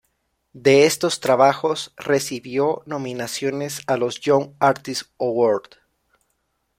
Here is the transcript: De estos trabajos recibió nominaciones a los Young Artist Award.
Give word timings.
De 0.53 0.87
estos 0.87 1.19
trabajos 1.19 1.93
recibió 1.95 2.81
nominaciones 2.87 3.83
a 3.85 3.97
los 3.97 4.19
Young 4.19 4.55
Artist 4.59 5.11
Award. 5.19 5.75